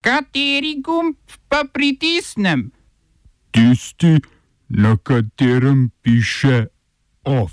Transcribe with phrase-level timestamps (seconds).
[0.00, 1.16] Kateri gumb
[1.48, 2.70] pa pritisnem?
[3.50, 4.16] Tisti,
[4.68, 6.66] na katerem piše
[7.24, 7.52] OF.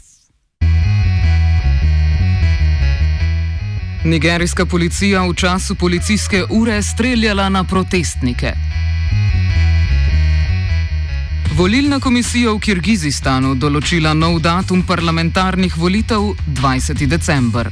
[4.06, 8.54] Nigerijska policija v času policijske ure streljala na protestnike.
[11.58, 17.08] Volilna komisija v Kirgizistanu določila nov datum parlamentarnih volitev 20.
[17.08, 17.72] december.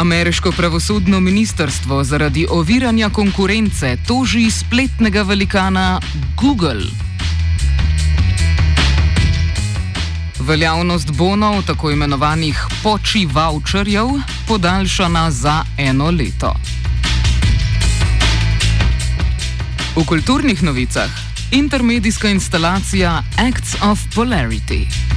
[0.00, 6.00] Ameriško pravosodno ministrstvo zaradi oviranja konkurence toži spletnega velikana
[6.36, 6.84] Google.
[10.38, 14.06] Veljavnost bonov, tako imenovanih poči voucherjev,
[14.48, 16.54] podaljšana za eno leto.
[19.96, 21.10] V kulturnih novicah
[21.50, 25.09] intermedijska instalacija Acts of Polarity.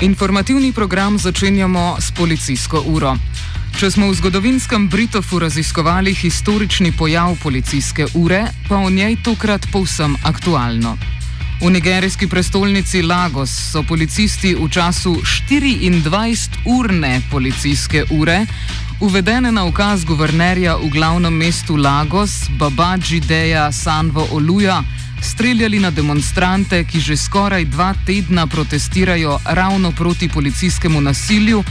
[0.00, 3.16] Informativni program začenjamo s policijsko uro.
[3.78, 10.14] Če smo v zgodovinskem Britofu raziskovali historični pojav policijske ure, pa v njej tokrat povsem
[10.22, 10.96] aktualno.
[11.58, 15.18] V nigerijski prestolnici Lagos so policisti v času
[15.50, 18.46] 24-urne policijske ure,
[19.00, 24.84] uvedene na ukaz guvernerja v glavnem mestu Lagos, Babaji Deja Sanvo Oluja,
[25.22, 31.64] streljali na demonstrante, ki že skoraj dva tedna protestirajo ravno proti policijskemu nasilju,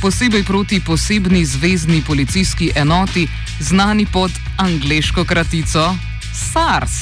[0.00, 3.28] posebej proti posebni zvezdni policijski enoti,
[3.60, 5.96] znani pod angliško kratico
[6.32, 6.92] SARS.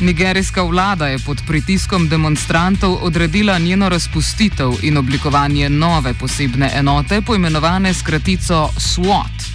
[0.00, 7.94] Nigerijska vlada je pod pritiskom demonstrantov odredila njeno razpustitev in oblikovanje nove posebne enote, poimenovane
[7.94, 9.53] s kratico SWAT.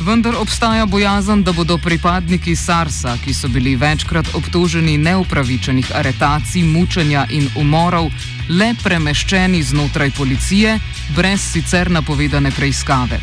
[0.00, 7.26] Vendar obstaja bojazen, da bodo pripadniki SARS-a, ki so bili večkrat obtoženi neupravičenih aretacij, mučenja
[7.30, 8.10] in umorov,
[8.48, 10.78] le premeščeni znotraj policije,
[11.16, 13.20] brez sicer napovedane preiskave.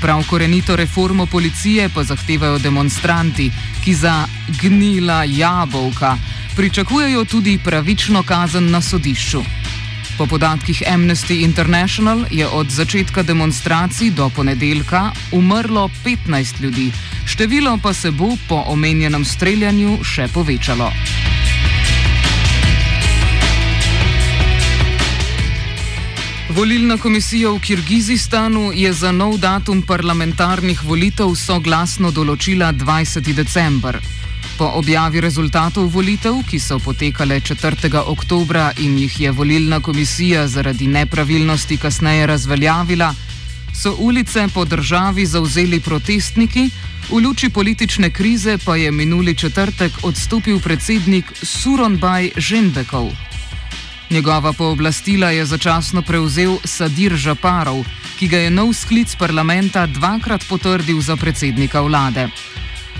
[0.00, 3.50] Prav korenito reformo policije pa zahtevajo demonstranti,
[3.84, 4.26] ki za
[4.62, 6.16] gnila jabolka
[6.56, 9.42] pričakujejo tudi pravično kazen na sodišču.
[10.16, 16.92] Po podatkih Amnesty International je od začetka demonstracij do ponedeljka umrlo 15 ljudi,
[17.24, 20.92] število pa se bo po omenjenem streljanju še povečalo.
[26.48, 33.34] Volilna komisija v Kirgizistanu je za nov datum parlamentarnih volitev soglasno določila 20.
[33.36, 34.00] december.
[34.56, 37.92] Po objavi rezultatov volitev, ki so potekale 4.
[38.08, 43.14] oktobra in jih je volilna komisija zaradi nepravilnosti kasneje razveljavila,
[43.74, 46.70] so ulice po državi zauzeli protestniki,
[47.10, 53.12] v luči politične krize pa je minuli četrtek odstopil predsednik Suronbaj Ženbekov.
[54.10, 57.84] Njegova pooblastila je začasno prevzel Sadir Žaparov,
[58.18, 62.28] ki ga je nov sklic parlamenta dvakrat potrdil za predsednika vlade.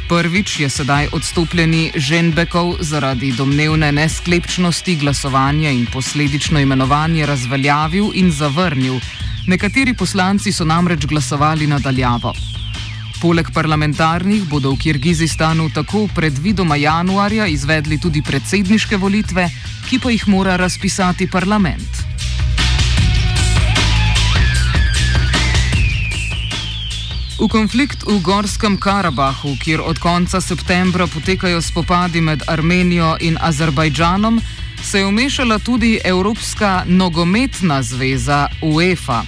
[0.06, 9.00] Prvič je sedaj odstopljeni Ženbekov zaradi domnevne nesklepčnosti glasovanja in posledično imenovanje razveljavil in zavrnil.
[9.46, 12.32] Nekateri poslanci so namreč glasovali nadaljavo.
[13.20, 19.50] Poleg parlamentarnih bodo v Kirgizistanu tako predvidoma januarja izvedli tudi predsedniške volitve,
[19.90, 22.05] ki pa jih mora razpisati parlament.
[27.36, 34.40] V konflikt v Gorskem Karabahu, kjer od konca septembra potekajo spopadi med Armenijo in Azerbajdžanom,
[34.82, 39.22] se je umešala tudi Evropska nogometna zveza UEFA.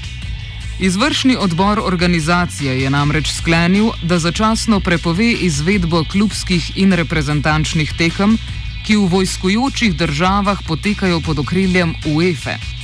[0.81, 8.39] Izvršni odbor organizacije je namreč sklenil, da začasno prepove izvedbo klubskih in reprezentančnih tekem,
[8.87, 12.78] ki v vojskujočih državah potekajo pod okriljem UEFA.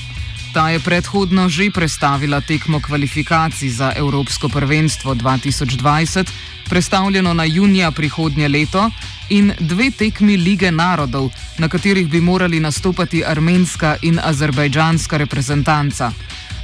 [0.54, 6.30] Ta je predhodno že predstavila tekmo kvalifikacij za Evropsko prvenstvo 2020,
[6.70, 8.90] predstavljeno na junija prihodnje leto,
[9.28, 16.12] in dve tekmi Lige narodov, na katerih bi morali nastopati armenska in azerbajdžanska reprezentanca.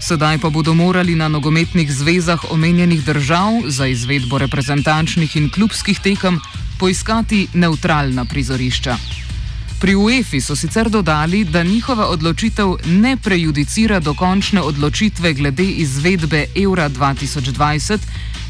[0.00, 6.40] Sedaj pa bodo morali na nogometnih zvezah omenjenih držav za izvedbo reprezentančnih in klubskih tekem
[6.78, 8.96] poiskati neutralna prizorišča.
[9.80, 16.88] Pri UEFI so sicer dodali, da njihova odločitev ne prejudicira dokončne odločitve glede izvedbe Eura
[16.88, 17.98] 2020,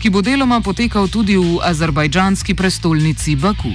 [0.03, 3.71] ki bo deloma potekal tudi v azerbajdžanski prestolnici Baku.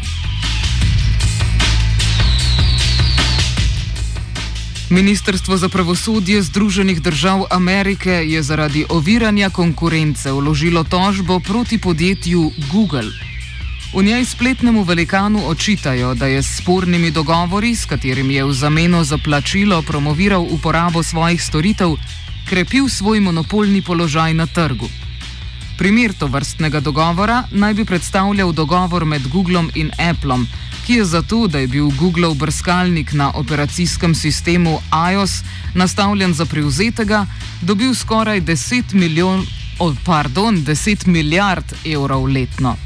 [4.89, 13.34] Ministrstvo za pravosodje Združenih držav Amerike je zaradi oviranja konkurence vložilo tožbo proti podjetju Google.
[13.93, 19.03] V njej spletnemu velikanu očitajo, da je s spornimi dogovori, s katerimi je v zameno
[19.03, 21.95] za plačilo promoviral uporabo svojih storitev,
[22.49, 24.89] krepil svoj monopolni položaj na trgu.
[25.77, 30.47] Primer to vrstnega dogovora naj bi predstavljal dogovor med Googlom in Appleom,
[30.85, 34.79] ki je zato, da je bil Googlov brskalnik na operacijskem sistemu
[35.13, 35.41] iOS
[35.73, 37.25] nastavljen za prevzetega,
[37.61, 39.45] dobil skoraj 10, milijon,
[39.79, 42.77] oh, pardon, 10 milijard evrov letno.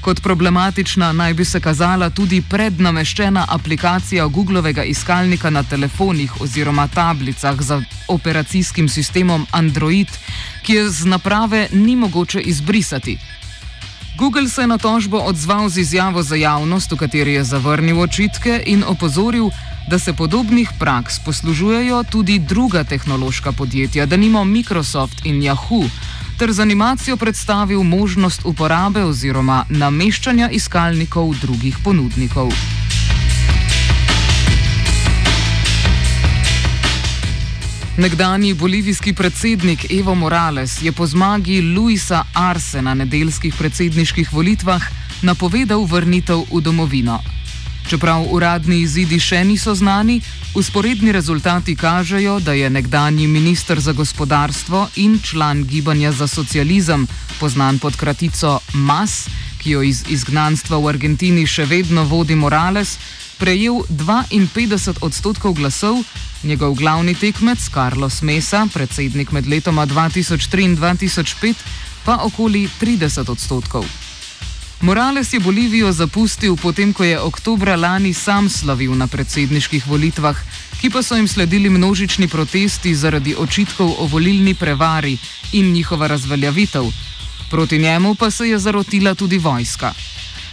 [0.00, 7.60] Kot problematična naj bi se kazala tudi prednameščena aplikacija Googlovega iskalnika na telefonih oziroma tablicah
[7.60, 10.08] za operacijskim sistemom Android,
[10.62, 13.18] ki je z naprave ni mogoče izbrisati.
[14.18, 18.62] Google se je na tožbo odzval z izjavo za javnost, v kateri je zavrnil očitke
[18.66, 19.50] in opozoril,
[19.90, 25.88] da se podobnih praks poslužujejo tudi druga tehnološka podjetja, da nimo Microsoft in Yahoo,
[26.38, 32.52] ter z animacijo predstavil možnost uporabe oziroma nameščanja iskalnikov drugih ponudnikov.
[37.98, 44.82] Nekdani bolivijski predsednik Evo Morales je po zmagi Luisa Arse na nedeljskih predsedniških volitvah
[45.22, 47.18] napovedal vrnitev v domovino.
[47.88, 50.20] Čeprav uradni izidi še niso znani,
[50.54, 57.06] usporedni rezultati kažejo, da je nekdani minister za gospodarstvo in član gibanja za socializem,
[57.40, 59.28] poznan pod kratico MAS,
[59.58, 62.98] ki jo iz izgnanstva v Argentini še vedno vodi Morales,
[63.38, 66.02] prejel 52 odstotkov glasov,
[66.42, 71.54] njegov glavni tekmec Carlos Mesa, predsednik med letoma 2003 in 2005,
[72.04, 74.07] pa okoli 30 odstotkov.
[74.80, 80.38] Morales je Bolivijo zapustil potem, ko je oktobra lani sam slavil na predsedniških volitvah,
[80.80, 85.18] ki pa so jim sledili množični protesti zaradi očitkov o volilni prevari
[85.52, 86.84] in njihova razveljavitev.
[87.50, 89.92] Proti njemu pa se je zarotila tudi vojska.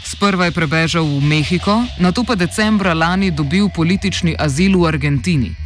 [0.04, 5.65] Sprva je prebežal v Mehiko, nato pa decembra lani dobil politični azil v Argentini.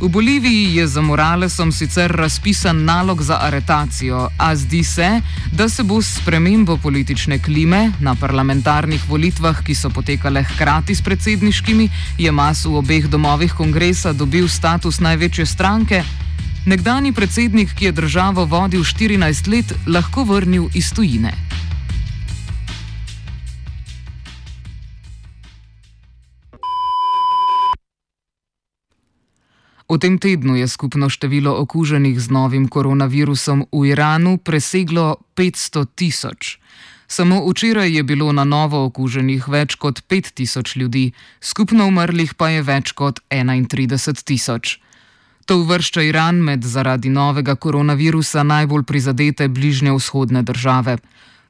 [0.00, 5.20] V Boliviji je za Moralesom sicer razpisan nalog za aretacijo, a zdi se,
[5.52, 11.02] da se bo s spremembo politične klime na parlamentarnih volitvah, ki so potekale hkrati s
[11.02, 11.88] predsedniškimi,
[12.18, 16.04] je mas v obeh domovih kongresa dobil status največje stranke,
[16.66, 21.34] nekdani predsednik, ki je državo vodil 14 let, lahko vrnil iz tujine.
[29.88, 36.60] V tem tednu je skupno število okuženih z novim koronavirusom v Iranu preseglo 500 tisoč.
[37.08, 42.52] Samo včeraj je bilo na novo okuženih več kot 5 tisoč ljudi, skupno umrlih pa
[42.52, 44.76] je več kot 31 tisoč.
[45.48, 50.98] To uvršča Iran med zaradi novega koronavirusa najbolj prizadete bližnje vzhodne države.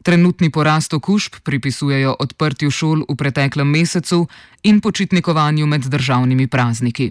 [0.06, 4.29] Trenutni porast okužb pripisujejo odprtju šol v preteklem mesecu
[4.62, 7.11] in počitnikovanju med državnimi prazniki.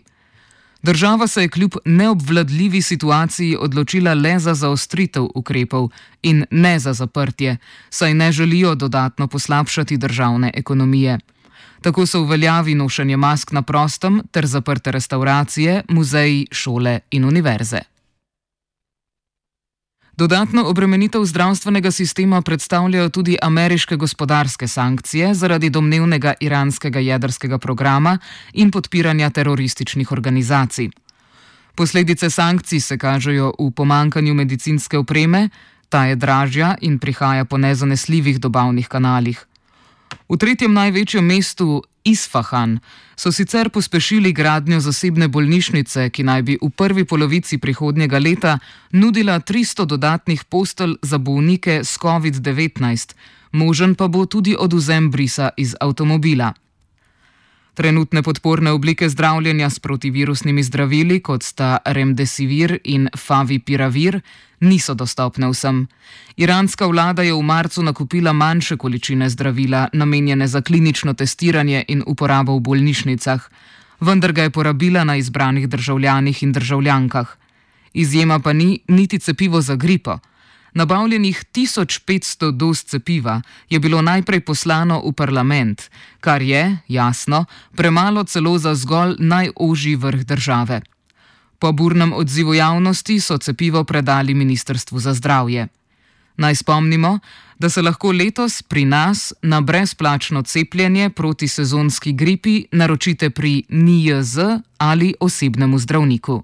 [0.81, 5.89] Država se je kljub neobvladljivi situaciji odločila le za zaostritev ukrepov
[6.23, 7.57] in ne za zaprtje,
[7.89, 11.19] saj ne želijo dodatno poslabšati državne ekonomije.
[11.81, 17.96] Tako so uveljavi nošenje mask na prostem ter zaprte restauracije, muzeji, šole in univerze.
[20.17, 28.17] Dodatno obremenitev zdravstvenega sistema predstavljajo tudi ameriške gospodarske sankcije zaradi domnevnega iranskega jedrskega programa
[28.53, 30.89] in podpiranja terorističnih organizacij.
[31.75, 35.49] Posledice sankcij se kažejo v pomankanju medicinske opreme,
[35.89, 39.45] ta je dražja in prihaja po nezanesljivih dobavnih kanalih.
[40.29, 42.79] V tretjem največjem mestu Isfahan
[43.15, 48.59] so sicer pospešili gradnjo zasebne bolnišnice, ki naj bi v prvi polovici prihodnjega leta
[48.91, 53.15] nudila 300 dodatnih postelj za bolnike s COVID-19,
[53.51, 56.53] možen pa bo tudi oduzem brisa iz avtomobila.
[57.77, 64.17] Trenutne podporne oblike zdravljenja s protivirusnimi zdravili, kot sta Remdesivir in Favipiravir,
[64.59, 65.83] niso dostopne vsem.
[66.41, 72.55] Iranska vlada je v marcu nakupila manjše količine zdravila, namenjene za klinično testiranje in uporabo
[72.57, 73.45] v bolnišnicah,
[73.99, 77.37] vendar ga je porabila na izbranih državljanih in državljankah.
[77.93, 80.17] Izjema pa ni niti cepivo za gripo.
[80.73, 87.45] Nabavljenih 1500 doz cepiva je bilo najprej poslano v parlament, kar je, jasno,
[87.75, 90.81] premalo celo za zgolj najožji vrh države.
[91.59, 95.67] Po burnem odzivu javnosti so cepivo predali Ministrstvu za zdravje.
[96.37, 97.19] Naj spomnimo,
[97.59, 104.37] da se lahko letos pri nas na brezplačno cepljenje proti sezonski gripi naročite pri NIJZ
[104.77, 106.43] ali osebnemu zdravniku.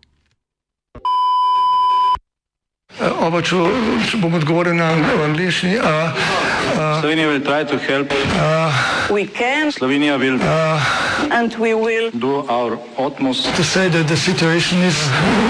[3.03, 3.57] Oba, če,
[4.07, 4.93] če bom odgovoril na
[5.27, 5.75] angliški.
[7.03, 8.07] Slovenia will try to help.
[9.11, 10.39] We can Slovenia will
[11.31, 14.97] and we will do our utmost to say that the situation is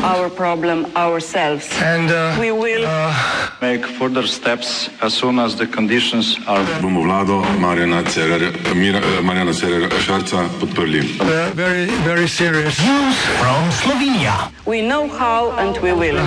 [0.04, 1.70] our problem ourselves.
[1.82, 2.86] and uh, We will
[3.62, 6.64] make further steps as soon as the conditions are.
[6.82, 11.02] bomo vlado Marjana eh, Marjana Cererja Šarca podprli.
[11.22, 12.76] uh, very very serious.
[14.66, 16.20] we know how and we will.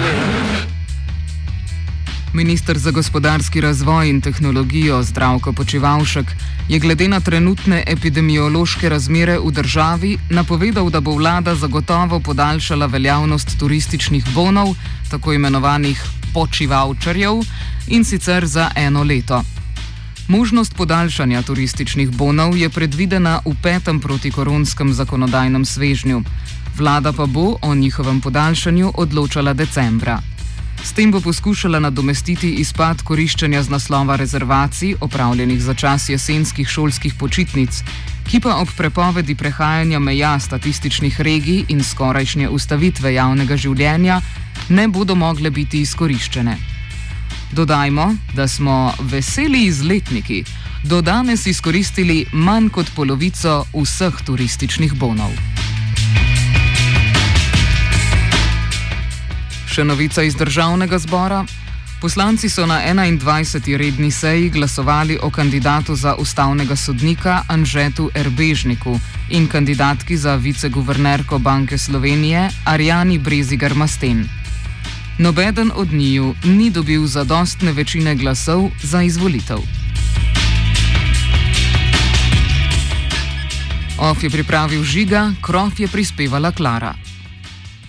[2.36, 6.26] Ministr za gospodarski razvoj in tehnologijo Zdravko Počivalšek
[6.68, 13.56] je glede na trenutne epidemiološke razmere v državi napovedal, da bo vlada zagotovo podaljšala veljavnost
[13.58, 14.74] turističnih bonov,
[15.10, 17.40] tako imenovanih počivalčarjev,
[17.88, 19.42] in sicer za eno leto.
[20.28, 26.22] Možnost podaljšanja turističnih bonov je predvidena v petem protikoronskem zakonodajnem svežnju.
[26.76, 30.35] Vlada pa bo o njihovem podaljšanju odločala decembra.
[30.86, 37.14] S tem bo poskušala nadomestiti izpad koriščenja z naslova rezervacij, opravljenih za čas jesenskih šolskih
[37.18, 37.80] počitnic,
[38.30, 44.20] ki pa ob prepovedi prehajanja meja statističnih regij in skorajšnje ustavitve javnega življenja
[44.68, 46.56] ne bodo mogle biti izkoriščene.
[47.52, 50.44] Dodajmo, da smo veseli izletniki
[50.84, 55.55] do danes izkoristili manj kot polovico vseh turističnih bonov.
[59.76, 61.42] Še novica iz državnega zbora.
[62.00, 63.76] Poslanci so na 21.
[63.76, 68.96] redni seji glasovali o kandidatu za ustavnega sodnika Anžetu Erbežniku
[69.28, 74.24] in kandidatki za viceguvernerko Banke Slovenije Arjani Brezigar Masten.
[75.18, 79.60] Nobeden od njiju ni dobil zadostne večine glasov za izvolitev.
[83.98, 86.94] Of je pripravil žiga, krov je prispevala Klara.